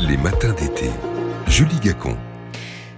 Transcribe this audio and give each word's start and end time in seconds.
Les 0.00 0.16
matins 0.16 0.54
d'été. 0.54 0.88
Julie 1.46 1.78
Gacon. 1.80 2.16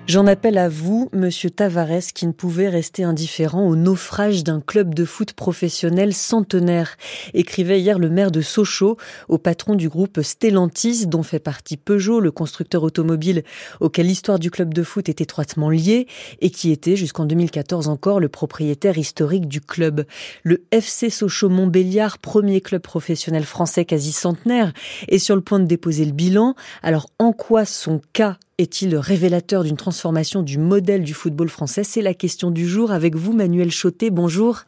J'en 0.08 0.28
appelle 0.28 0.56
à 0.56 0.68
vous, 0.68 1.08
monsieur 1.12 1.50
Tavares, 1.50 2.12
qui 2.14 2.28
ne 2.28 2.32
pouvait 2.32 2.68
rester 2.68 3.02
indifférent 3.02 3.66
au 3.66 3.74
naufrage 3.74 4.44
d'un 4.44 4.60
club 4.60 4.94
de 4.94 5.04
foot 5.04 5.32
professionnel 5.32 6.14
centenaire, 6.14 6.96
écrivait 7.34 7.80
hier 7.80 7.98
le 7.98 8.08
maire 8.08 8.30
de 8.30 8.40
Sochaux 8.40 8.98
au 9.28 9.38
patron 9.38 9.74
du 9.74 9.88
groupe 9.88 10.22
Stellantis, 10.22 11.08
dont 11.08 11.24
fait 11.24 11.40
partie 11.40 11.76
Peugeot, 11.76 12.20
le 12.20 12.30
constructeur 12.30 12.84
automobile 12.84 13.42
auquel 13.80 14.06
l'histoire 14.06 14.38
du 14.38 14.52
club 14.52 14.72
de 14.72 14.84
foot 14.84 15.08
est 15.08 15.20
étroitement 15.20 15.70
liée 15.70 16.06
et 16.40 16.50
qui 16.50 16.70
était 16.70 16.94
jusqu'en 16.94 17.24
2014 17.24 17.88
encore 17.88 18.20
le 18.20 18.28
propriétaire 18.28 18.98
historique 18.98 19.48
du 19.48 19.60
club. 19.60 20.06
Le 20.44 20.62
FC 20.70 21.10
Sochaux-Montbéliard, 21.10 22.18
premier 22.18 22.60
club 22.60 22.82
professionnel 22.82 23.44
français 23.44 23.84
quasi 23.84 24.12
centenaire, 24.12 24.72
est 25.08 25.18
sur 25.18 25.34
le 25.34 25.42
point 25.42 25.58
de 25.58 25.66
déposer 25.66 26.04
le 26.04 26.12
bilan. 26.12 26.54
Alors 26.84 27.08
en 27.18 27.32
quoi 27.32 27.64
son 27.64 28.00
cas 28.12 28.38
est-il 28.58 28.96
révélateur 28.96 29.64
d'une 29.64 29.76
transformation 29.76 30.42
du 30.42 30.58
modèle 30.58 31.02
du 31.02 31.12
football 31.12 31.48
français? 31.48 31.84
C'est 31.84 32.00
la 32.00 32.14
question 32.14 32.50
du 32.50 32.66
jour 32.66 32.90
avec 32.90 33.14
vous, 33.14 33.34
Manuel 33.34 33.70
Chotet. 33.70 34.10
Bonjour. 34.10 34.62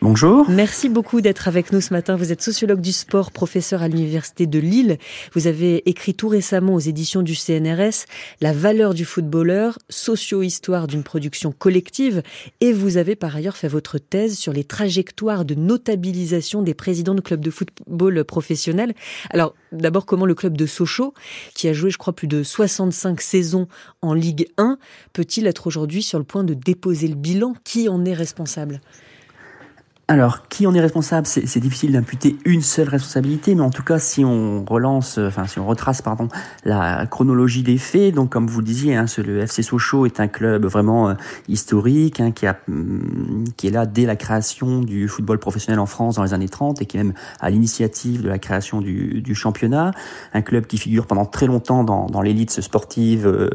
Bonjour. 0.00 0.48
Merci 0.48 0.88
beaucoup 0.88 1.20
d'être 1.20 1.48
avec 1.48 1.72
nous 1.72 1.80
ce 1.80 1.92
matin. 1.92 2.14
Vous 2.14 2.30
êtes 2.30 2.40
sociologue 2.40 2.80
du 2.80 2.92
sport, 2.92 3.32
professeur 3.32 3.82
à 3.82 3.88
l'Université 3.88 4.46
de 4.46 4.60
Lille. 4.60 4.96
Vous 5.34 5.48
avez 5.48 5.88
écrit 5.90 6.14
tout 6.14 6.28
récemment 6.28 6.74
aux 6.74 6.78
éditions 6.78 7.22
du 7.22 7.34
CNRS 7.34 8.06
La 8.40 8.52
valeur 8.52 8.94
du 8.94 9.04
footballeur, 9.04 9.76
socio-histoire 9.90 10.86
d'une 10.86 11.02
production 11.02 11.50
collective. 11.50 12.22
Et 12.60 12.72
vous 12.72 12.96
avez 12.96 13.16
par 13.16 13.34
ailleurs 13.34 13.56
fait 13.56 13.66
votre 13.66 13.98
thèse 13.98 14.38
sur 14.38 14.52
les 14.52 14.62
trajectoires 14.62 15.44
de 15.44 15.56
notabilisation 15.56 16.62
des 16.62 16.74
présidents 16.74 17.16
de 17.16 17.20
clubs 17.20 17.40
de 17.40 17.50
football 17.50 18.22
professionnels. 18.24 18.94
Alors, 19.30 19.56
d'abord, 19.72 20.06
comment 20.06 20.26
le 20.26 20.36
club 20.36 20.56
de 20.56 20.66
Sochaux, 20.66 21.12
qui 21.56 21.66
a 21.66 21.72
joué, 21.72 21.90
je 21.90 21.98
crois, 21.98 22.12
plus 22.12 22.28
de 22.28 22.44
65 22.44 23.20
saisons 23.20 23.66
en 24.00 24.14
Ligue 24.14 24.46
1, 24.58 24.78
peut-il 25.12 25.48
être 25.48 25.66
aujourd'hui 25.66 26.04
sur 26.04 26.20
le 26.20 26.24
point 26.24 26.44
de 26.44 26.54
déposer 26.54 27.08
le 27.08 27.16
bilan? 27.16 27.54
Qui 27.64 27.88
en 27.88 28.04
est 28.04 28.14
responsable? 28.14 28.80
Alors, 30.10 30.48
qui 30.48 30.66
en 30.66 30.72
est 30.72 30.80
responsable? 30.80 31.26
C'est 31.26 31.60
difficile 31.60 31.92
d'imputer 31.92 32.38
une 32.46 32.62
seule 32.62 32.88
responsabilité, 32.88 33.54
mais 33.54 33.60
en 33.60 33.68
tout 33.68 33.82
cas, 33.82 33.98
si 33.98 34.24
on 34.24 34.64
relance, 34.64 35.18
enfin, 35.18 35.46
si 35.46 35.58
on 35.58 35.66
retrace, 35.66 36.00
pardon, 36.00 36.28
la 36.64 37.04
chronologie 37.04 37.62
des 37.62 37.76
faits, 37.76 38.14
donc 38.14 38.30
comme 38.30 38.46
vous 38.46 38.60
le 38.60 38.64
disiez, 38.64 38.96
hein, 38.96 39.04
le 39.18 39.40
FC 39.40 39.62
Sochaux 39.62 40.06
est 40.06 40.18
un 40.18 40.26
club 40.26 40.64
vraiment 40.64 41.10
euh, 41.10 41.14
historique, 41.46 42.20
hein, 42.20 42.30
qui, 42.30 42.46
a, 42.46 42.58
mm, 42.68 43.50
qui 43.58 43.66
est 43.66 43.70
là 43.70 43.84
dès 43.84 44.06
la 44.06 44.16
création 44.16 44.80
du 44.80 45.08
football 45.08 45.38
professionnel 45.38 45.78
en 45.78 45.84
France 45.84 46.14
dans 46.14 46.24
les 46.24 46.32
années 46.32 46.48
30 46.48 46.80
et 46.80 46.86
qui 46.86 46.96
est 46.96 47.04
même 47.04 47.12
à 47.38 47.50
l'initiative 47.50 48.22
de 48.22 48.30
la 48.30 48.38
création 48.38 48.80
du, 48.80 49.20
du, 49.20 49.34
championnat, 49.34 49.90
un 50.32 50.40
club 50.40 50.64
qui 50.64 50.78
figure 50.78 51.06
pendant 51.06 51.26
très 51.26 51.46
longtemps 51.46 51.84
dans, 51.84 52.06
dans 52.06 52.22
l'élite 52.22 52.62
sportive 52.62 53.26
euh, 53.26 53.50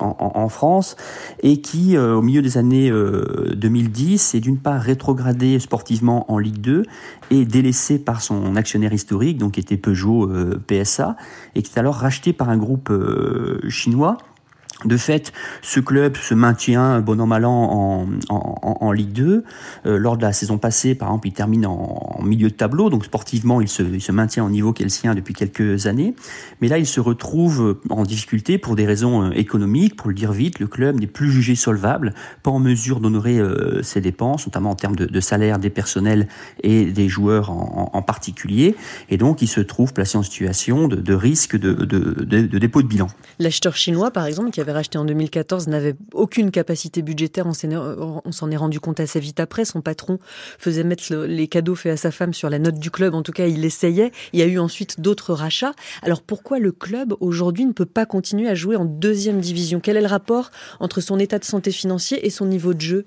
en, 0.00 0.32
en, 0.34 0.48
France 0.50 0.96
et 1.42 1.62
qui, 1.62 1.96
euh, 1.96 2.14
au 2.14 2.20
milieu 2.20 2.42
des 2.42 2.58
années 2.58 2.90
2010, 2.90 4.34
est 4.34 4.40
d'une 4.40 4.58
part 4.58 4.82
rétrogradé 4.82 5.58
sportivement 5.58 5.93
en 6.02 6.38
Ligue 6.38 6.60
2 6.60 6.84
et 7.30 7.44
délaissé 7.44 7.98
par 7.98 8.20
son 8.20 8.56
actionnaire 8.56 8.92
historique, 8.92 9.38
donc 9.38 9.52
qui 9.52 9.60
était 9.60 9.76
Peugeot 9.76 10.30
euh, 10.30 10.60
PSA, 10.66 11.16
et 11.54 11.62
qui 11.62 11.72
est 11.74 11.78
alors 11.78 11.96
racheté 11.96 12.32
par 12.32 12.48
un 12.48 12.56
groupe 12.56 12.90
euh, 12.90 13.60
chinois 13.68 14.18
de 14.84 14.96
fait, 14.96 15.32
ce 15.62 15.80
club 15.80 16.16
se 16.16 16.34
maintient 16.34 17.00
bon 17.00 17.20
an 17.20 17.26
mal 17.26 17.44
an 17.46 18.06
en, 18.28 18.78
en, 18.80 18.92
Ligue 18.92 19.12
2. 19.12 19.44
Euh, 19.86 19.98
lors 19.98 20.16
de 20.16 20.22
la 20.22 20.32
saison 20.32 20.58
passée, 20.58 20.94
par 20.94 21.08
exemple, 21.08 21.28
il 21.28 21.32
termine 21.32 21.64
en, 21.64 22.20
milieu 22.22 22.48
de 22.50 22.54
tableau, 22.54 22.90
donc 22.90 23.04
sportivement, 23.04 23.60
il 23.60 23.68
se, 23.68 24.12
maintient 24.12 24.44
au 24.44 24.50
niveau 24.50 24.72
qu'elle 24.72 24.90
sien 24.90 25.14
depuis 25.14 25.32
quelques 25.32 25.86
années. 25.86 26.14
Mais 26.60 26.68
là, 26.68 26.78
il 26.78 26.86
se 26.86 27.00
retrouve 27.00 27.78
en 27.88 28.02
difficulté 28.02 28.58
pour 28.58 28.76
des 28.76 28.84
raisons 28.84 29.22
euh, 29.22 29.30
économiques. 29.34 29.96
Pour 29.96 30.08
le 30.08 30.14
dire 30.14 30.32
vite, 30.32 30.58
le 30.58 30.66
club 30.66 31.00
n'est 31.00 31.06
plus 31.06 31.30
jugé 31.30 31.54
solvable, 31.54 32.12
pas 32.42 32.50
en 32.50 32.58
mesure 32.58 33.00
d'honorer 33.00 33.38
euh, 33.38 33.82
ses 33.82 34.00
dépenses, 34.00 34.46
notamment 34.46 34.70
en 34.70 34.76
termes 34.76 34.96
de, 34.96 35.06
de, 35.06 35.20
salaire 35.20 35.58
des 35.58 35.70
personnels 35.70 36.28
et 36.62 36.86
des 36.86 37.08
joueurs 37.08 37.50
en, 37.50 38.02
particulier. 38.02 38.76
Et 39.08 39.16
donc, 39.16 39.40
il 39.40 39.48
se 39.48 39.60
trouve 39.60 39.92
placé 39.92 40.18
en 40.18 40.22
situation 40.22 40.88
de, 40.88 41.14
risque 41.14 41.56
de, 41.56 41.72
de, 41.72 42.58
dépôt 42.58 42.82
de 42.82 42.86
bilan. 42.86 43.06
L'acheteur 43.38 43.76
chinois, 43.76 44.10
par 44.10 44.26
exemple, 44.26 44.50
qui 44.50 44.60
avait 44.64 44.72
racheté 44.72 44.98
en 44.98 45.04
2014 45.04 45.68
n'avait 45.68 45.94
aucune 46.12 46.50
capacité 46.50 47.02
budgétaire. 47.02 47.46
On 47.46 48.32
s'en 48.32 48.50
est 48.50 48.56
rendu 48.56 48.80
compte 48.80 48.98
assez 48.98 49.20
vite 49.20 49.38
après. 49.40 49.64
Son 49.64 49.82
patron 49.82 50.18
faisait 50.58 50.84
mettre 50.84 51.14
les 51.14 51.48
cadeaux 51.48 51.74
faits 51.74 51.92
à 51.92 51.96
sa 51.96 52.10
femme 52.10 52.32
sur 52.34 52.50
la 52.50 52.58
note 52.58 52.78
du 52.78 52.90
club. 52.90 53.14
En 53.14 53.22
tout 53.22 53.32
cas, 53.32 53.46
il 53.46 53.64
essayait. 53.64 54.10
Il 54.32 54.40
y 54.40 54.42
a 54.42 54.46
eu 54.46 54.58
ensuite 54.58 55.00
d'autres 55.00 55.34
rachats. 55.34 55.72
Alors 56.02 56.22
pourquoi 56.22 56.58
le 56.58 56.72
club 56.72 57.14
aujourd'hui 57.20 57.64
ne 57.66 57.72
peut 57.72 57.86
pas 57.86 58.06
continuer 58.06 58.48
à 58.48 58.54
jouer 58.54 58.76
en 58.76 58.84
deuxième 58.84 59.40
division? 59.40 59.80
Quel 59.80 59.96
est 59.96 60.02
le 60.02 60.06
rapport 60.06 60.50
entre 60.80 61.00
son 61.00 61.18
état 61.18 61.38
de 61.38 61.44
santé 61.44 61.70
financier 61.70 62.26
et 62.26 62.30
son 62.30 62.46
niveau 62.46 62.74
de 62.74 62.80
jeu? 62.80 63.04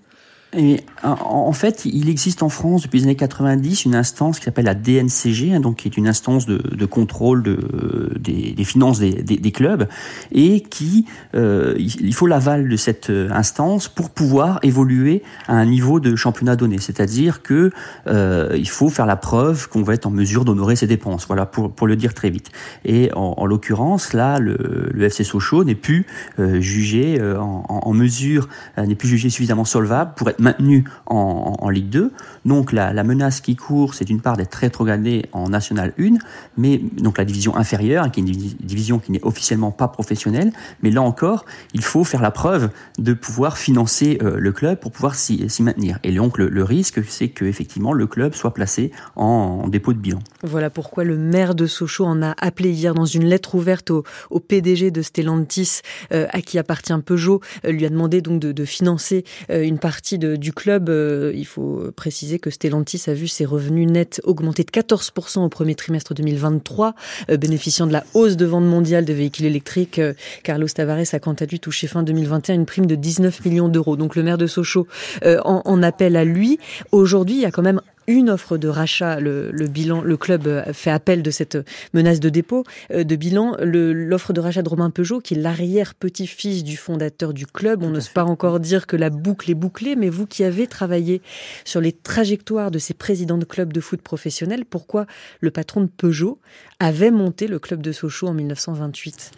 Et 0.55 0.79
en 1.03 1.51
fait, 1.51 1.83
il 1.85 2.09
existe 2.09 2.41
en 2.41 2.49
France 2.49 2.83
depuis 2.83 2.99
les 2.99 3.03
années 3.05 3.15
90 3.15 3.85
une 3.85 3.95
instance 3.95 4.39
qui 4.39 4.45
s'appelle 4.45 4.65
la 4.65 4.75
DNCG, 4.75 5.53
hein, 5.53 5.59
donc 5.59 5.77
qui 5.77 5.87
est 5.89 5.97
une 5.97 6.07
instance 6.07 6.45
de, 6.45 6.85
contrôle 6.85 7.43
de, 7.43 8.13
des, 8.17 8.53
des 8.53 8.63
finances 8.63 8.99
des, 8.99 9.51
clubs, 9.51 9.87
et 10.31 10.61
qui 10.61 11.05
euh, 11.35 11.75
il 11.77 12.13
faut 12.13 12.27
l'aval 12.27 12.69
de 12.69 12.75
cette 12.77 13.09
euh, 13.09 13.29
instance 13.31 13.89
pour 13.89 14.09
pouvoir 14.09 14.59
évoluer 14.63 15.21
à 15.47 15.55
un 15.55 15.65
niveau 15.65 15.99
de 15.99 16.15
championnat 16.15 16.55
donné. 16.55 16.77
C'est-à-dire 16.79 17.41
que 17.41 17.71
euh, 18.07 18.55
il 18.57 18.69
faut 18.69 18.89
faire 18.89 19.05
la 19.05 19.17
preuve 19.17 19.67
qu'on 19.67 19.83
va 19.83 19.93
être 19.93 20.05
en 20.05 20.11
mesure 20.11 20.45
d'honorer 20.45 20.75
ses 20.75 20.87
dépenses. 20.87 21.27
Voilà 21.27 21.45
pour 21.45 21.71
pour 21.71 21.87
le 21.87 21.95
dire 21.95 22.13
très 22.13 22.29
vite. 22.29 22.51
Et 22.85 23.11
en, 23.13 23.35
en 23.37 23.45
l'occurrence, 23.45 24.13
là, 24.13 24.39
le, 24.39 24.89
le, 24.91 25.03
FC 25.05 25.23
Sochaux 25.23 25.63
n'est 25.63 25.75
plus 25.75 26.05
euh, 26.39 26.59
jugé 26.59 27.19
euh, 27.19 27.39
en, 27.39 27.63
en, 27.67 27.93
mesure, 27.93 28.49
n'est 28.77 28.95
plus 28.95 29.07
jugé 29.07 29.29
suffisamment 29.29 29.65
solvable 29.65 30.11
pour 30.15 30.29
être 30.29 30.36
maintenu 30.39 30.85
en, 31.05 31.69
Ligue 31.69 31.89
2. 31.89 32.11
Donc 32.45 32.71
la, 32.71 33.03
menace 33.03 33.41
qui 33.41 33.55
court, 33.55 33.93
c'est 33.93 34.05
d'une 34.05 34.21
part 34.21 34.37
d'être 34.37 34.55
rétrogradé 34.55 35.25
en 35.33 35.49
National 35.49 35.93
1, 35.99 36.13
mais 36.57 36.77
donc 36.77 37.17
la 37.17 37.25
division 37.25 37.55
inférieure, 37.55 38.03
hein, 38.03 38.09
qui 38.09 38.21
est 38.21 38.23
une 38.23 38.31
division 38.31 38.99
qui 38.99 39.11
n'est 39.11 39.23
officiellement 39.23 39.71
pas 39.71 39.87
professionnelle. 39.87 40.51
Mais 40.81 40.91
là 40.91 41.01
encore, 41.01 41.45
il 41.73 41.83
faut 41.83 42.03
faire 42.03 42.21
la 42.21 42.31
preuve 42.31 42.69
de 42.97 43.13
pouvoir 43.13 43.57
financer 43.57 44.17
euh, 44.21 44.37
le 44.37 44.51
club 44.51 44.79
pour 44.79 44.91
pouvoir 44.91 45.15
s'y 45.15 45.47
maintenir. 45.61 45.99
Et 46.03 46.13
donc 46.13 46.37
le, 46.37 46.63
risque, 46.63 47.01
c'est 47.07 47.29
que 47.29 47.45
effectivement 47.45 47.93
le 47.93 48.07
club 48.07 48.33
soit 48.33 48.53
placé 48.53 48.91
en, 49.15 49.67
dépôt 49.67 49.93
de 49.93 49.99
bilan. 49.99 50.19
Voilà 50.43 50.69
pourquoi 50.69 51.03
le 51.03 51.17
maire 51.17 51.55
de 51.55 51.65
Sochaux 51.65 52.05
en 52.05 52.21
a 52.21 52.35
appelé 52.39 52.71
hier 52.71 52.93
dans 52.93 53.05
une 53.05 53.25
lettre 53.25 53.55
ouverte 53.55 53.91
au, 53.91 54.03
PDG 54.39 54.91
de 54.91 55.01
Stellantis, 55.01 55.81
euh, 56.13 56.27
à 56.31 56.41
qui 56.41 56.57
appartient 56.57 56.93
Peugeot, 57.05 57.41
euh, 57.65 57.71
lui 57.71 57.85
a 57.85 57.89
demandé 57.89 58.21
donc 58.21 58.39
de, 58.39 58.51
de 58.51 58.65
financer 58.65 59.23
euh, 59.49 59.63
une 59.63 59.79
partie 59.79 60.17
de 60.17 60.26
du 60.35 60.51
club, 60.51 60.89
euh, 60.89 61.31
il 61.35 61.45
faut 61.45 61.91
préciser 61.95 62.39
que 62.39 62.49
Stellantis 62.49 63.03
a 63.07 63.13
vu 63.13 63.27
ses 63.27 63.45
revenus 63.45 63.89
nets 63.89 64.21
augmenter 64.23 64.63
de 64.63 64.71
14% 64.71 65.39
au 65.43 65.49
premier 65.49 65.75
trimestre 65.75 66.13
2023, 66.13 66.95
euh, 67.29 67.37
bénéficiant 67.37 67.87
de 67.87 67.93
la 67.93 68.03
hausse 68.13 68.35
de 68.35 68.45
vente 68.45 68.65
mondiale 68.65 69.05
de 69.05 69.13
véhicules 69.13 69.45
électriques. 69.45 69.99
Euh, 69.99 70.13
Carlos 70.43 70.67
Tavares 70.67 71.13
a 71.13 71.19
quant 71.19 71.33
à 71.33 71.45
lui 71.45 71.59
touché 71.59 71.87
fin 71.87 72.03
2021 72.03 72.55
une 72.55 72.65
prime 72.65 72.85
de 72.85 72.95
19 72.95 73.45
millions 73.45 73.69
d'euros. 73.69 73.95
Donc 73.95 74.15
le 74.15 74.23
maire 74.23 74.37
de 74.37 74.47
Sochaux 74.47 74.87
en, 75.23 75.61
en 75.63 75.83
appelle 75.83 76.15
à 76.15 76.25
lui. 76.25 76.59
Aujourd'hui, 76.91 77.35
il 77.35 77.41
y 77.41 77.45
a 77.45 77.51
quand 77.51 77.61
même 77.61 77.81
une 78.07 78.29
offre 78.29 78.57
de 78.57 78.67
rachat. 78.67 79.19
Le, 79.19 79.51
le, 79.51 79.67
bilan, 79.67 80.01
le 80.01 80.17
club 80.17 80.71
fait 80.73 80.91
appel 80.91 81.21
de 81.21 81.31
cette 81.31 81.57
menace 81.93 82.19
de 82.19 82.29
dépôt 82.29 82.63
euh, 82.91 83.03
de 83.03 83.15
bilan. 83.15 83.55
L'offre 83.61 84.33
de 84.33 84.41
rachat 84.41 84.61
de 84.61 84.69
Romain 84.69 84.89
Peugeot, 84.89 85.19
qui 85.19 85.33
est 85.35 85.37
l'arrière-petit-fils 85.37 86.63
du 86.63 86.77
fondateur 86.77 87.33
du 87.33 87.45
club. 87.45 87.83
On 87.83 87.89
n'ose 87.89 88.09
pas 88.09 88.23
encore 88.23 88.59
dire 88.59 88.87
que 88.87 88.95
la 88.95 89.09
boucle 89.09 89.51
est 89.51 89.55
bouclée, 89.55 89.95
mais 89.95 90.09
vous 90.09 90.25
qui 90.25 90.43
avez 90.43 90.67
travaillé 90.67 91.21
sur 91.65 91.81
les 91.81 91.91
trajectoires 91.91 92.71
de 92.71 92.79
ces 92.79 92.93
présidents 92.93 93.37
de 93.37 93.45
clubs 93.45 93.73
de 93.73 93.81
foot 93.81 94.01
professionnels, 94.01 94.65
pourquoi 94.65 95.05
le 95.41 95.51
patron 95.51 95.81
de 95.81 95.87
Peugeot 95.87 96.39
avait 96.79 97.11
monté 97.11 97.47
le 97.47 97.59
club 97.59 97.81
de 97.81 97.91
Sochaux 97.91 98.27
en 98.27 98.33
1928 98.33 99.31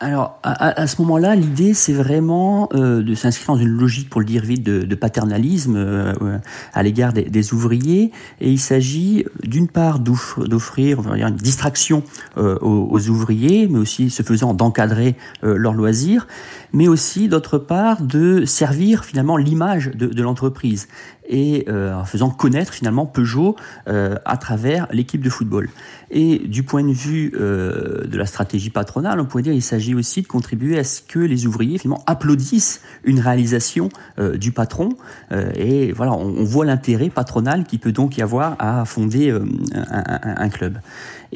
alors, 0.00 0.38
à, 0.42 0.86
ce 0.86 1.00
moment-là, 1.00 1.34
l'idée, 1.34 1.72
c'est 1.72 1.94
vraiment 1.94 2.68
euh, 2.74 3.02
de 3.02 3.14
s'inscrire 3.14 3.54
dans 3.54 3.60
une 3.60 3.70
logique, 3.70 4.10
pour 4.10 4.20
le 4.20 4.26
dire 4.26 4.42
vite, 4.42 4.62
de, 4.62 4.94
paternalisme 4.94 5.76
euh, 5.76 6.38
à 6.74 6.82
l'égard 6.82 7.12
des, 7.12 7.54
ouvriers. 7.54 8.12
Et 8.40 8.50
il 8.50 8.58
s'agit, 8.58 9.24
d'une 9.42 9.66
part, 9.66 10.00
d'offrir 10.00 11.00
une 11.14 11.36
distraction 11.36 12.02
euh, 12.36 12.58
aux, 12.60 13.08
ouvriers, 13.08 13.66
mais 13.66 13.78
aussi, 13.78 14.10
se 14.10 14.22
faisant, 14.22 14.52
d'encadrer 14.52 15.16
euh, 15.42 15.56
leurs 15.56 15.74
loisirs, 15.74 16.26
mais 16.72 16.86
aussi, 16.86 17.28
d'autre 17.28 17.56
part, 17.58 18.02
de 18.02 18.44
servir 18.44 19.04
finalement 19.04 19.36
l'image 19.36 19.90
de 19.94 20.22
l'entreprise 20.22 20.86
et 21.28 21.64
euh, 21.68 21.94
en 21.94 22.04
faisant 22.04 22.30
connaître 22.30 22.72
finalement 22.72 23.06
Peugeot 23.06 23.56
à 23.86 24.36
travers 24.36 24.86
l'équipe 24.90 25.22
de 25.22 25.30
football. 25.30 25.68
Et 26.10 26.38
du 26.38 26.62
point 26.62 26.84
de 26.84 26.92
vue 26.92 27.30
de 27.30 28.16
la 28.16 28.26
stratégie 28.26 28.70
patronale, 28.70 29.20
on 29.20 29.24
pourrait 29.24 29.42
dire 29.42 29.52
il 29.52 29.62
s'agit 29.62 29.94
aussi 29.94 30.22
de 30.22 30.26
contribuer 30.26 30.78
à 30.78 30.84
ce 30.84 31.02
que 31.02 31.18
les 31.18 31.46
ouvriers 31.46 31.78
finalement 31.78 32.02
applaudissent 32.06 32.80
une 33.04 33.20
réalisation 33.20 33.88
euh, 34.18 34.36
du 34.36 34.52
patron. 34.52 34.90
Euh, 35.32 35.50
et 35.54 35.92
voilà, 35.92 36.12
on, 36.12 36.34
on 36.38 36.44
voit 36.44 36.64
l'intérêt 36.64 37.10
patronal 37.10 37.64
qui 37.64 37.78
peut 37.78 37.92
donc 37.92 38.16
y 38.16 38.22
avoir 38.22 38.56
à 38.58 38.84
fonder 38.84 39.30
euh, 39.30 39.44
un, 39.74 40.04
un, 40.06 40.36
un, 40.36 40.48
club. 40.48 40.78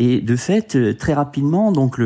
Et 0.01 0.21
de 0.21 0.37
fait, 0.37 0.97
très 0.97 1.13
rapidement, 1.13 1.73
donc 1.73 2.01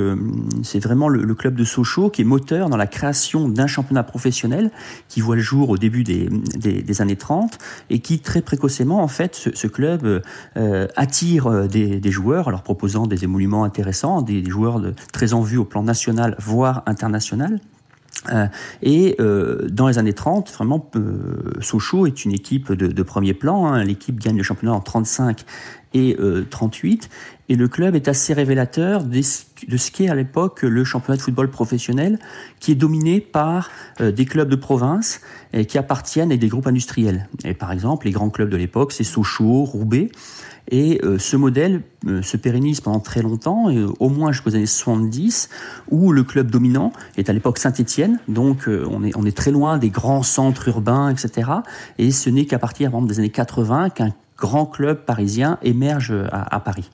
c'est 0.62 0.80
vraiment 0.80 1.08
le, 1.08 1.34
club 1.34 1.54
de 1.54 1.64
Sochaux 1.64 2.08
qui 2.08 2.22
est 2.22 2.24
moteur 2.24 2.70
dans 2.70 2.78
la 2.78 2.86
création 2.86 3.50
d'un 3.50 3.66
championnat 3.66 4.02
professionnel 4.02 4.70
qui 5.08 5.20
voit 5.20 5.36
le 5.36 5.42
jour 5.42 5.68
au 5.68 5.76
début 5.76 6.02
des, 6.02 6.28
des, 6.56 7.02
années 7.02 7.16
30 7.16 7.58
et 7.90 7.98
qui 7.98 8.20
très 8.20 8.40
précocement, 8.40 9.02
en 9.02 9.08
fait, 9.08 9.50
ce, 9.54 9.66
club 9.66 10.22
attire 10.96 11.68
des, 11.68 12.00
des, 12.00 12.10
joueurs, 12.10 12.48
en 12.48 12.50
leur 12.50 12.62
proposant 12.62 13.06
des 13.06 13.24
émoluments 13.24 13.64
intéressants, 13.64 14.22
des, 14.22 14.42
joueurs 14.42 14.80
de, 14.80 14.94
très 15.12 15.34
en 15.34 15.42
vue 15.42 15.58
au 15.58 15.66
plan 15.66 15.82
national, 15.82 16.34
voire 16.38 16.82
international. 16.86 17.60
Euh, 18.30 18.46
et 18.82 19.16
euh, 19.20 19.68
dans 19.68 19.88
les 19.88 19.98
années 19.98 20.12
30, 20.12 20.50
vraiment, 20.52 20.90
euh, 20.96 21.60
Sochaux 21.60 22.06
est 22.06 22.24
une 22.24 22.32
équipe 22.32 22.72
de, 22.72 23.02
premier 23.02 23.34
plan. 23.34 23.66
Hein. 23.66 23.84
L'équipe 23.84 24.18
gagne 24.20 24.36
le 24.36 24.42
championnat 24.42 24.74
en 24.74 24.80
35 24.80 25.44
et 25.94 26.16
38. 26.48 27.10
Et 27.50 27.54
le 27.54 27.68
club 27.68 27.94
est 27.94 28.08
assez 28.08 28.32
révélateur 28.32 29.04
de 29.04 29.20
ce 29.20 29.90
qu'est 29.90 30.08
à 30.08 30.14
l'époque 30.14 30.62
le 30.62 30.84
championnat 30.84 31.18
de 31.18 31.22
football 31.22 31.50
professionnel, 31.50 32.18
qui 32.60 32.72
est 32.72 32.76
dominé 32.76 33.20
par 33.20 33.70
des 34.00 34.24
clubs 34.24 34.48
de 34.48 34.56
province 34.56 35.20
et 35.52 35.66
qui 35.66 35.76
appartiennent 35.76 36.32
à 36.32 36.36
des 36.38 36.48
groupes 36.48 36.66
industriels. 36.66 37.28
Et 37.44 37.52
par 37.52 37.72
exemple, 37.72 38.06
les 38.06 38.12
grands 38.12 38.30
clubs 38.30 38.48
de 38.48 38.56
l'époque, 38.56 38.92
c'est 38.92 39.04
Sochaux, 39.04 39.64
Roubaix. 39.64 40.08
Et 40.72 41.00
euh, 41.04 41.18
ce 41.18 41.36
modèle 41.36 41.82
euh, 42.06 42.22
se 42.22 42.38
pérennise 42.38 42.80
pendant 42.80 42.98
très 42.98 43.20
longtemps, 43.20 43.68
euh, 43.68 43.88
au 44.00 44.08
moins 44.08 44.32
jusqu'aux 44.32 44.56
années 44.56 44.64
70, 44.64 45.50
où 45.90 46.12
le 46.12 46.24
club 46.24 46.50
dominant 46.50 46.92
est 47.18 47.28
à 47.28 47.34
l'époque 47.34 47.58
Saint-Étienne, 47.58 48.18
donc 48.26 48.66
on 48.68 49.04
est, 49.04 49.14
on 49.14 49.24
est 49.26 49.36
très 49.36 49.50
loin 49.50 49.76
des 49.76 49.90
grands 49.90 50.22
centres 50.22 50.66
urbains, 50.68 51.10
etc. 51.10 51.50
Et 51.98 52.10
ce 52.10 52.30
n'est 52.30 52.46
qu'à 52.46 52.58
partir 52.58 52.90
des 52.90 53.18
années 53.18 53.28
80 53.28 53.90
qu'un 53.90 54.14
grand 54.38 54.64
club 54.64 55.04
parisien 55.04 55.58
émerge 55.62 56.14
à 56.32 56.58
Paris. 56.60 56.90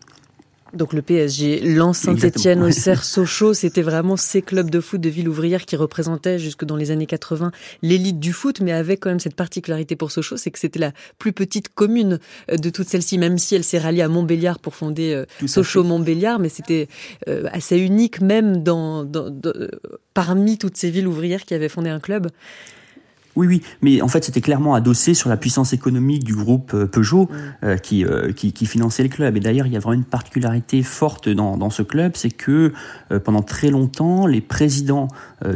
Donc 0.74 0.92
le 0.92 1.00
PSG, 1.00 1.60
Lens 1.60 1.98
Saint-Etienne, 1.98 2.62
Auxerre, 2.62 3.02
Sochaux, 3.18 3.54
c'était 3.54 3.82
vraiment 3.82 4.16
ces 4.16 4.42
clubs 4.42 4.68
de 4.68 4.80
foot 4.80 5.00
de 5.00 5.08
ville 5.08 5.28
ouvrière 5.28 5.64
qui 5.64 5.76
représentaient 5.76 6.38
jusque 6.38 6.64
dans 6.64 6.76
les 6.76 6.90
années 6.90 7.06
80 7.06 7.52
l'élite 7.82 8.20
du 8.20 8.32
foot, 8.32 8.60
mais 8.60 8.72
avec 8.72 9.00
quand 9.00 9.08
même 9.08 9.20
cette 9.20 9.34
particularité 9.34 9.96
pour 9.96 10.10
Sochaux, 10.10 10.36
c'est 10.36 10.50
que 10.50 10.58
c'était 10.58 10.78
la 10.78 10.92
plus 11.18 11.32
petite 11.32 11.70
commune 11.70 12.18
euh, 12.50 12.56
de 12.56 12.70
toutes 12.70 12.88
celles-ci, 12.88 13.16
même 13.18 13.38
si 13.38 13.54
elle 13.54 13.64
s'est 13.64 13.78
ralliée 13.78 14.02
à 14.02 14.08
Montbéliard 14.08 14.58
pour 14.58 14.74
fonder 14.74 15.14
euh, 15.14 15.24
Sochaux-Montbéliard, 15.46 16.38
mais 16.38 16.50
c'était 16.50 16.88
euh, 17.28 17.48
assez 17.52 17.78
unique 17.78 18.20
même 18.20 18.62
dans, 18.62 19.08
parmi 20.12 20.58
toutes 20.58 20.76
ces 20.76 20.90
villes 20.90 21.06
ouvrières 21.06 21.44
qui 21.44 21.54
avaient 21.54 21.68
fondé 21.68 21.88
un 21.88 22.00
club. 22.00 22.28
Oui, 23.38 23.46
oui, 23.46 23.62
mais 23.82 24.02
en 24.02 24.08
fait, 24.08 24.25
c'était 24.25 24.40
clairement 24.40 24.75
adossé 24.75 25.14
sur 25.14 25.29
la 25.29 25.37
puissance 25.37 25.73
économique 25.73 26.25
du 26.25 26.35
groupe 26.35 26.75
euh, 26.75 26.87
Peugeot 26.87 27.26
mm. 27.26 27.37
euh, 27.62 27.76
qui, 27.76 28.05
euh, 28.05 28.32
qui, 28.32 28.52
qui, 28.52 28.67
finançait 28.67 29.05
le 29.05 29.08
club. 29.08 29.37
Et 29.37 29.40
d'ailleurs, 29.40 29.69
il 29.69 29.73
y 29.73 29.76
a 29.76 29.79
vraiment 29.79 29.94
une 29.94 30.05
particularité 30.05 30.82
forte 30.82 31.29
dans, 31.29 31.56
dans 31.56 31.70
ce 31.70 31.82
club, 31.82 32.17
c'est 32.17 32.32
que 32.32 32.73
pendant 33.25 33.43
très 33.43 33.70
longtemps, 33.70 34.26
les 34.26 34.40
présidents 34.40 35.06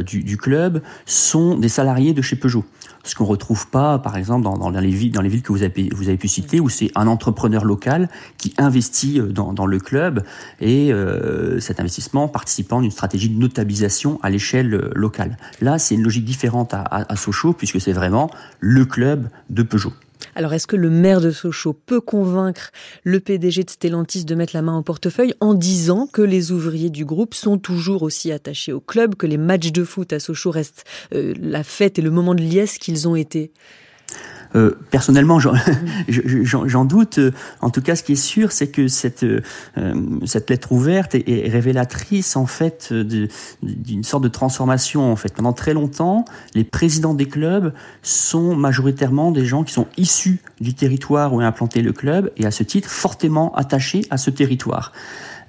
du, 0.05 0.23
du, 0.23 0.37
club 0.37 0.81
sont 1.05 1.57
des 1.57 1.67
salariés 1.67 2.13
de 2.13 2.21
chez 2.21 2.37
Peugeot 2.37 2.63
ce 3.03 3.15
qu'on 3.15 3.25
retrouve 3.25 3.67
pas, 3.67 3.99
par 3.99 4.17
exemple, 4.17 4.43
dans, 4.43 4.57
dans, 4.57 4.69
les 4.69 4.89
villes, 4.89 5.11
dans 5.11 5.21
les 5.21 5.29
villes 5.29 5.41
que 5.41 5.51
vous 5.51 5.63
avez, 5.63 5.89
vous 5.93 6.07
avez 6.07 6.17
pu 6.17 6.27
citer, 6.27 6.59
où 6.59 6.69
c'est 6.69 6.89
un 6.95 7.07
entrepreneur 7.07 7.65
local 7.65 8.09
qui 8.37 8.53
investit 8.57 9.19
euh, 9.19 9.27
dans, 9.27 9.53
dans 9.53 9.65
le 9.65 9.79
club 9.79 10.23
et 10.61 10.93
euh, 10.93 11.59
cet 11.59 11.79
investissement 11.79 12.27
participant 12.27 12.81
d'une 12.81 12.91
stratégie 12.91 13.29
de 13.29 13.37
notabilisation 13.37 14.19
à 14.23 14.29
l'échelle 14.29 14.73
euh, 14.73 14.91
locale. 14.95 15.37
Là, 15.61 15.79
c'est 15.79 15.95
une 15.95 16.03
logique 16.03 16.25
différente 16.25 16.73
à, 16.73 16.81
à, 16.81 17.11
à 17.11 17.15
Sochaux 17.15 17.53
puisque 17.53 17.81
c'est 17.81 17.93
vraiment 17.93 18.29
le 18.59 18.85
club 18.85 19.27
de 19.49 19.63
Peugeot. 19.63 19.93
Alors, 20.35 20.53
est-ce 20.53 20.67
que 20.67 20.75
le 20.75 20.89
maire 20.89 21.21
de 21.21 21.31
Sochaux 21.31 21.73
peut 21.73 22.01
convaincre 22.01 22.71
le 23.03 23.19
PDG 23.19 23.63
de 23.63 23.69
Stellantis 23.69 24.25
de 24.25 24.35
mettre 24.35 24.55
la 24.55 24.61
main 24.61 24.77
au 24.77 24.81
portefeuille 24.81 25.33
en 25.39 25.53
disant 25.53 26.07
que 26.11 26.21
les 26.21 26.51
ouvriers 26.51 26.89
du 26.89 27.05
groupe 27.05 27.33
sont 27.33 27.57
toujours 27.57 28.03
aussi 28.03 28.31
attachés 28.31 28.73
au 28.73 28.79
club, 28.79 29.15
que 29.15 29.27
les 29.27 29.37
matchs 29.37 29.71
de 29.71 29.83
foot 29.83 30.13
à 30.13 30.19
Sochaux 30.19 30.51
restent 30.51 30.85
euh, 31.13 31.33
la 31.39 31.63
fête 31.63 31.99
et 31.99 32.01
le 32.01 32.11
moment 32.11 32.35
de 32.35 32.41
liesse 32.41 32.77
qu'ils 32.77 33.07
ont 33.07 33.15
été? 33.15 33.51
Euh, 34.55 34.77
personnellement, 34.91 35.39
j'en 36.07 36.85
doute. 36.85 37.19
En 37.61 37.69
tout 37.69 37.81
cas, 37.81 37.95
ce 37.95 38.03
qui 38.03 38.13
est 38.13 38.15
sûr, 38.15 38.51
c'est 38.51 38.67
que 38.67 38.87
cette, 38.87 39.23
euh, 39.23 39.41
cette 40.25 40.49
lettre 40.49 40.71
ouverte 40.71 41.15
est, 41.15 41.49
révélatrice 41.49 42.35
en 42.35 42.45
fait 42.45 42.93
d'une 42.93 44.03
sorte 44.03 44.23
de 44.23 44.29
transformation. 44.29 45.11
En 45.11 45.15
fait, 45.15 45.33
pendant 45.33 45.53
très 45.53 45.73
longtemps, 45.73 46.25
les 46.55 46.63
présidents 46.63 47.13
des 47.13 47.27
clubs 47.27 47.73
sont 48.01 48.55
majoritairement 48.55 49.31
des 49.31 49.45
gens 49.45 49.63
qui 49.63 49.73
sont 49.73 49.87
issus 49.97 50.39
du 50.61 50.73
territoire 50.73 51.33
où 51.33 51.41
est 51.41 51.45
implanté 51.45 51.81
le 51.81 51.93
club 51.93 52.31
et 52.37 52.45
à 52.45 52.51
ce 52.51 52.63
titre 52.63 52.89
fortement 52.89 53.53
attachés 53.55 54.05
à 54.09 54.17
ce 54.17 54.29
territoire. 54.29 54.91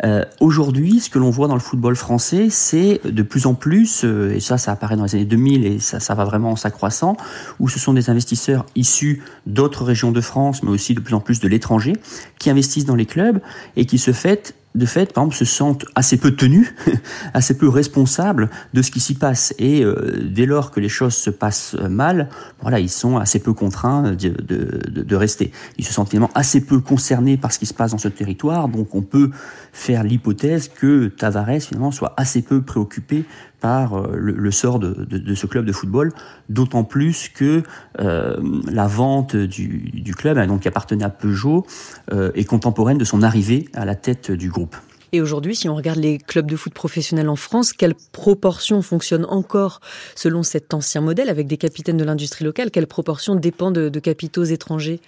Euh, 0.03 0.25
Aujourd'hui, 0.41 1.01
ce 1.01 1.09
que 1.11 1.19
l'on 1.19 1.31
voit 1.31 1.49
dans 1.49 1.55
le 1.55 1.61
football 1.61 1.97
français, 1.97 2.49
c'est 2.51 3.01
de 3.05 3.23
plus 3.23 3.47
en 3.47 3.55
plus, 3.55 4.05
euh, 4.05 4.35
et 4.35 4.41
ça, 4.41 4.59
ça 4.59 4.73
apparaît 4.73 4.97
dans 4.97 5.05
les 5.05 5.15
années 5.15 5.25
2000 5.25 5.65
et 5.67 5.79
ça, 5.79 6.01
ça 6.01 6.15
va 6.15 6.25
vraiment 6.25 6.51
en 6.51 6.57
s'accroissant, 6.57 7.17
où 7.61 7.69
ce 7.69 7.79
sont 7.79 7.93
des 7.93 8.11
investisseurs 8.11 8.67
issus 8.75 9.23
d'autres 9.47 9.85
régions 9.85 10.11
de 10.11 10.21
France, 10.21 10.63
mais 10.63 10.71
aussi 10.71 10.95
de 10.95 11.01
plus 11.01 11.15
en 11.15 11.21
plus 11.21 11.41
de 11.41 11.49
l'étranger, 11.49 11.95
qui 12.39 12.51
investissent 12.51 12.87
dans 12.87 12.97
les 12.97 13.07
clubs 13.07 13.41
et 13.77 13.87
qui 13.87 13.99
se 13.99 14.13
fait 14.13 14.55
de 14.75 14.87
fait, 14.87 15.13
par 15.13 15.23
exemple, 15.23 15.37
se 15.37 15.45
sentent 15.45 15.85
assez 15.95 16.17
peu 16.17 16.35
tenus, 16.35 16.75
assez 17.35 17.57
peu 17.57 17.69
responsables 17.69 18.51
de 18.73 18.83
ce 18.83 18.91
qui 18.91 18.99
s'y 18.99 19.15
passe. 19.15 19.55
Et 19.59 19.85
euh, 19.85 20.29
dès 20.29 20.47
lors 20.47 20.73
que 20.73 20.81
les 20.81 20.89
choses 20.89 21.15
se 21.15 21.31
passent 21.31 21.77
mal, 21.89 22.29
voilà, 22.61 22.81
ils 22.81 22.91
sont 22.91 23.17
assez 23.17 23.39
peu 23.39 23.53
contraints 23.53 24.13
de, 24.13 24.31
de, 24.31 25.03
de, 25.03 25.17
rester. 25.17 25.53
Ils 25.79 25.85
se 25.85 25.93
sentent 25.93 26.11
finalement 26.11 26.33
assez 26.35 26.61
peu 26.61 26.81
concernés 26.81 27.37
par 27.37 27.53
ce 27.53 27.61
qui 27.61 27.67
se 27.67 27.75
passe 27.75 27.93
dans 27.93 27.99
ce 27.99 28.09
territoire, 28.09 28.69
donc 28.69 28.95
on 28.95 29.03
peut 29.03 29.31
faire 29.73 30.03
l'hypothèse 30.03 30.69
que 30.69 31.07
Tavares 31.07 31.61
finalement 31.61 31.93
soit 31.93 32.15
assez 32.17 32.43
peu 32.43 32.63
préoccupé 32.63 33.25
par 33.65 33.95
euh, 33.95 34.13
le, 34.15 34.51
sort 34.51 34.79
de, 34.79 35.35
ce 35.35 35.47
club 35.47 35.65
de 35.65 35.73
football, 35.73 36.13
d'autant 36.51 36.85
plus 36.85 37.31
que 37.31 37.63
euh, 37.99 38.37
la 38.71 38.87
vente 38.87 39.37
du, 39.37 39.91
du, 39.91 40.15
club, 40.15 40.37
hein, 40.37 40.47
donc 40.47 40.61
qui 40.61 40.69
appartenait 40.69 41.03
à 41.03 41.09
Peugeot, 41.09 41.65
euh, 42.13 42.31
est 42.35 42.45
contemporaine 42.45 42.99
de 42.99 43.07
son 43.07 43.23
arrivée 43.23 43.67
à 43.73 43.87
la 43.87 43.95
tête 43.95 44.31
du 44.31 44.51
groupe. 44.51 44.77
Et 45.15 45.21
aujourd'hui, 45.21 45.55
si 45.55 45.69
on 45.69 45.77
regarde 45.77 46.01
les 46.01 46.19
clubs 46.19 46.51
de 46.51 46.57
foot 46.57 46.75
professionnels 46.75 47.29
en 47.29 47.37
France, 47.37 47.73
quelle 47.73 47.95
proportion 48.11 48.83
fonctionne 48.83 49.25
encore 49.27 49.81
selon 50.17 50.43
cet 50.43 50.75
ancien 50.75 51.01
modèle 51.03 51.29
avec 51.29 51.47
des 51.47 51.57
capitaines 51.57 51.97
de 51.97 52.03
l'industrie 52.03 52.45
locale? 52.45 52.73
Quelle 52.73 52.89
proportion 52.89 53.37
dépend 53.37 53.71
de, 53.71 53.89
capitaux 54.01 54.43
étrangers? 54.43 54.99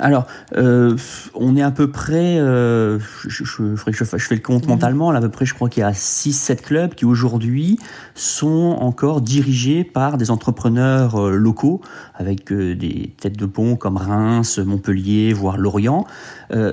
Alors, 0.00 0.26
euh, 0.56 0.96
on 1.34 1.56
est 1.56 1.62
à 1.62 1.70
peu 1.70 1.88
près, 1.88 2.40
euh, 2.40 2.98
je, 3.28 3.44
je, 3.44 3.76
je, 3.76 4.04
fais 4.04 4.34
le 4.34 4.40
compte 4.40 4.64
mhm. 4.64 4.70
mentalement, 4.70 5.10
à 5.10 5.20
peu 5.20 5.28
près, 5.28 5.46
je 5.46 5.54
crois 5.54 5.68
qu'il 5.68 5.82
y 5.82 5.84
a 5.84 5.92
6-7 5.92 6.62
clubs 6.62 6.94
qui 6.96 7.04
aujourd'hui 7.04 7.78
sont 8.16 8.76
encore 8.80 9.20
dirigés 9.20 9.84
par 9.84 10.18
des 10.18 10.32
entrepreneurs 10.32 11.14
euh, 11.14 11.36
locaux 11.36 11.80
avec 12.14 12.52
des 12.52 13.14
têtes 13.20 13.38
de 13.38 13.46
pont 13.46 13.76
comme 13.76 13.98
Reims, 13.98 14.58
Montpellier, 14.58 15.32
voire 15.32 15.58
Lorient. 15.58 16.06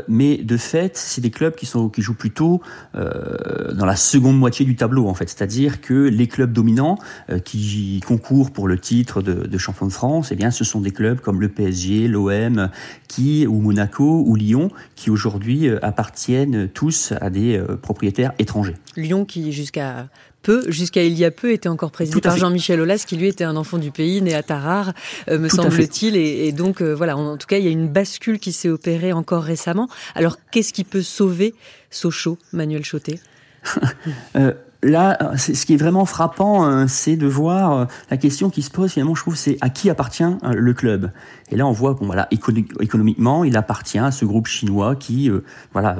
mais 0.07 0.38
de 0.38 0.57
fait, 0.57 0.98
c'est 0.98 1.22
des 1.22 1.29
clubs 1.29 1.53
qui, 1.53 1.67
sont, 1.67 1.89
qui 1.89 2.01
jouent 2.01 2.15
plutôt 2.15 2.54
euh, 2.95 3.74
dans 3.74 3.85
la 3.85 3.95
seconde 3.95 4.38
moitié 4.38 4.65
du 4.65 4.75
tableau 4.75 5.07
en 5.07 5.13
fait, 5.13 5.29
c'est-à-dire 5.29 5.81
que 5.81 5.93
les 5.93 6.27
clubs 6.27 6.51
dominants 6.51 6.97
euh, 7.29 7.39
qui 7.39 8.01
concourent 8.05 8.51
pour 8.51 8.67
le 8.67 8.79
titre 8.79 9.21
de, 9.21 9.57
champion 9.57 9.88
de 9.88 9.91
France, 9.91 10.31
eh 10.31 10.35
bien 10.35 10.51
ce 10.51 10.63
sont 10.63 10.81
des 10.81 10.91
clubs 10.91 11.19
comme 11.19 11.41
le 11.41 11.50
PSG, 11.50 12.07
l'OM, 12.07 12.69
qui 13.07 13.47
ou 13.47 13.62
Monaco 13.62 14.24
ou 14.25 14.35
Lyon, 14.35 14.69
qui 14.95 15.09
aujourd'hui 15.09 15.67
euh, 15.67 15.83
appartiennent 15.83 16.67
tous 16.69 17.13
à 17.21 17.29
des 17.29 17.62
propriétaires 17.81 18.33
étrangers. 18.39 18.75
Lyon 18.95 19.25
qui 19.25 19.51
jusqu'à 19.51 20.07
peu, 20.46 20.70
jusqu'à 20.70 21.04
il 21.04 21.14
y 21.14 21.25
a 21.25 21.32
peu, 21.32 21.52
était 21.52 21.70
encore 21.70 21.92
présidé 21.92 22.22
par 22.22 22.38
Jean-Michel 22.38 22.80
Aulas, 22.80 23.04
qui 23.08 23.18
lui 23.18 23.28
était 23.28 23.44
un 23.44 23.56
enfant 23.56 23.78
du 23.78 23.92
pays, 23.92 24.22
né 24.22 24.34
à 24.36 24.44
Tarare, 24.44 24.94
me 25.30 25.50
semble-t-il. 25.50 26.16
Et, 26.16 26.52
donc, 26.52 26.82
voilà, 26.82 27.18
en, 27.18 27.38
tout 27.38 27.48
cas, 27.48 27.58
il 27.58 27.66
y 27.66 27.68
a 27.68 27.72
une 27.72 27.88
bascule 27.88 28.40
qui 28.40 28.52
s'est 28.52 28.70
opérée 28.70 29.14
encore 29.14 29.44
récemment. 29.44 29.90
Alors, 30.14 30.38
qu'est-ce 30.52 30.74
qui 30.74 30.84
peut 30.84 31.02
sauver 31.02 31.56
Sochaux, 31.90 32.38
Manuel 32.54 32.86
Chotet 32.86 33.20
euh, 34.36 34.54
Là, 34.84 35.36
ce 35.38 35.65
qui 35.65 35.74
est 35.74 35.77
vraiment 35.77 36.05
frappant, 36.05 36.65
euh, 36.65 36.86
c'est 36.88 37.15
de 37.15 37.27
voir 37.27 37.72
euh, 37.72 37.86
la 38.12 38.17
question 38.17 38.50
qui 38.50 38.62
se 38.62 38.70
pose 38.70 38.91
finalement, 38.91 39.15
je 39.15 39.22
trouve, 39.22 39.36
c'est 39.36 39.58
à 39.62 39.70
qui 39.70 39.89
appartient 39.89 40.24
le 40.44 40.74
club? 40.74 41.12
Et 41.51 41.55
là, 41.55 41.65
on 41.65 41.72
voit, 41.72 41.94
bon, 41.94 42.05
voilà, 42.05 42.27
économiquement, 42.32 43.44
il 43.44 43.58
appartient 43.58 44.00
à 44.00 44.12
ce 44.12 44.25
groupe 44.25 44.48
chinois 44.48 44.96
qui, 44.96 45.29
voilà, 45.74 45.96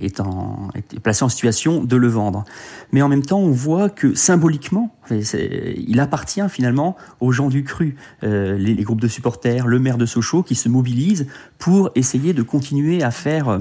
est, 0.00 0.20
en, 0.20 0.70
est 0.74 0.98
placé 1.00 1.24
en 1.24 1.28
situation 1.28 1.84
de 1.84 1.96
le 1.96 2.08
vendre. 2.08 2.44
Mais 2.92 3.02
en 3.02 3.08
même 3.08 3.22
temps, 3.22 3.38
on 3.38 3.50
voit 3.50 3.90
que 3.90 4.14
symboliquement, 4.14 4.94
il 5.10 6.00
appartient 6.00 6.48
finalement 6.48 6.96
aux 7.20 7.32
gens 7.32 7.48
du 7.48 7.64
cru, 7.64 7.96
les, 8.22 8.56
les, 8.56 8.82
groupes 8.82 9.02
de 9.02 9.08
supporters, 9.08 9.66
le 9.66 9.78
maire 9.78 9.98
de 9.98 10.06
Sochaux, 10.06 10.42
qui 10.42 10.54
se 10.54 10.70
mobilisent 10.70 11.26
pour 11.58 11.90
essayer 11.94 12.32
de 12.32 12.42
continuer 12.42 13.02
à 13.02 13.10
faire 13.10 13.48
euh, 13.48 13.58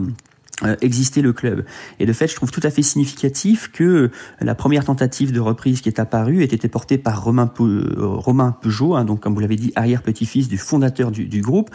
existait 0.82 1.22
le 1.22 1.34
club. 1.34 1.66
Et 2.00 2.06
de 2.06 2.14
fait, 2.14 2.28
je 2.28 2.36
trouve 2.36 2.52
tout 2.52 2.62
à 2.64 2.70
fait 2.70 2.82
significatif 2.82 3.72
que 3.72 4.10
la 4.42 4.56
première 4.56 4.86
tentative 4.86 5.32
de 5.32 5.40
reprise 5.40 5.82
qui 5.82 5.90
est 5.90 6.00
apparue 6.00 6.42
ait 6.42 6.46
été 6.46 6.68
portée 6.68 6.98
par 6.98 7.24
Romain, 7.24 7.52
euh, 7.60 7.86
Romain 7.98 8.56
Peugeot, 8.62 8.96
hein, 8.96 9.06
donc 9.06 9.20
comme 9.20 9.34
vous 9.34 9.40
l'avez 9.40 9.56
dit, 9.56 9.72
arrière-petit-fils 9.76 10.48
du 10.48 10.58
fondateur 10.58 11.12
du, 11.12 11.26
du 11.26 11.42
groupe 11.42 11.70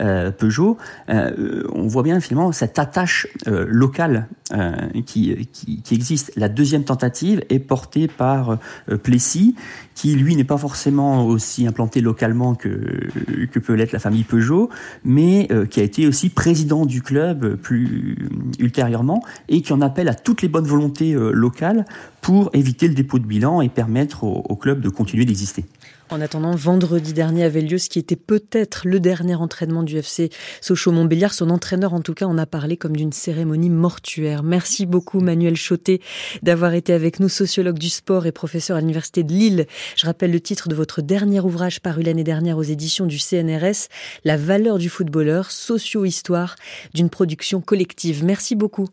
euh, 0.00 0.30
Peugeot. 0.30 0.76
Euh, 1.08 1.64
on 1.74 1.86
voit 1.86 2.02
bien 2.02 2.20
finalement 2.20 2.52
cette 2.52 2.78
attache 2.78 3.26
euh, 3.46 3.64
locale 3.68 4.28
qui, 5.04 5.46
qui, 5.52 5.82
qui, 5.82 5.94
existe. 5.94 6.32
La 6.34 6.48
deuxième 6.48 6.82
tentative 6.82 7.44
est 7.50 7.58
portée 7.58 8.08
par 8.08 8.58
Plessis, 9.02 9.54
qui 9.94 10.14
lui 10.14 10.36
n'est 10.36 10.44
pas 10.44 10.56
forcément 10.56 11.26
aussi 11.26 11.66
implanté 11.66 12.00
localement 12.00 12.54
que, 12.54 13.10
que 13.52 13.58
peut 13.58 13.74
l'être 13.74 13.92
la 13.92 13.98
famille 13.98 14.24
Peugeot, 14.24 14.70
mais 15.04 15.48
qui 15.70 15.80
a 15.80 15.82
été 15.82 16.06
aussi 16.06 16.30
président 16.30 16.86
du 16.86 17.02
club 17.02 17.56
plus 17.56 18.27
ultérieurement 18.58 19.22
et 19.48 19.62
qui 19.62 19.72
en 19.72 19.80
appelle 19.80 20.08
à 20.08 20.14
toutes 20.14 20.42
les 20.42 20.48
bonnes 20.48 20.66
volontés 20.66 21.14
euh, 21.14 21.30
locales 21.32 21.84
pour 22.20 22.50
éviter 22.52 22.88
le 22.88 22.94
dépôt 22.94 23.18
de 23.18 23.26
bilan 23.26 23.60
et 23.60 23.68
permettre 23.68 24.24
au 24.24 24.56
club 24.56 24.80
de 24.80 24.88
continuer 24.88 25.24
d'exister. 25.24 25.64
En 26.10 26.22
attendant, 26.22 26.54
vendredi 26.54 27.12
dernier 27.12 27.44
avait 27.44 27.60
lieu 27.60 27.76
ce 27.76 27.90
qui 27.90 27.98
était 27.98 28.16
peut-être 28.16 28.88
le 28.88 28.98
dernier 28.98 29.34
entraînement 29.34 29.82
du 29.82 29.98
FC 29.98 30.30
Sochaux-Montbéliard. 30.62 31.34
Son 31.34 31.50
entraîneur, 31.50 31.92
en 31.92 32.00
tout 32.00 32.14
cas, 32.14 32.24
en 32.24 32.38
a 32.38 32.46
parlé 32.46 32.78
comme 32.78 32.96
d'une 32.96 33.12
cérémonie 33.12 33.68
mortuaire. 33.68 34.42
Merci 34.42 34.86
beaucoup, 34.86 35.20
Manuel 35.20 35.56
Chotet, 35.56 36.00
d'avoir 36.42 36.72
été 36.72 36.94
avec 36.94 37.20
nous, 37.20 37.28
sociologue 37.28 37.78
du 37.78 37.90
sport 37.90 38.24
et 38.24 38.32
professeur 38.32 38.78
à 38.78 38.80
l'Université 38.80 39.22
de 39.22 39.32
Lille. 39.32 39.66
Je 39.96 40.06
rappelle 40.06 40.30
le 40.30 40.40
titre 40.40 40.70
de 40.70 40.74
votre 40.74 41.02
dernier 41.02 41.40
ouvrage 41.40 41.80
paru 41.80 42.02
l'année 42.02 42.24
dernière 42.24 42.56
aux 42.56 42.62
éditions 42.62 43.04
du 43.04 43.18
CNRS, 43.18 43.88
La 44.24 44.38
valeur 44.38 44.78
du 44.78 44.88
footballeur, 44.88 45.50
socio-histoire 45.50 46.56
d'une 46.94 47.10
production 47.10 47.60
collective. 47.60 48.24
Merci 48.24 48.56
beaucoup. 48.56 48.88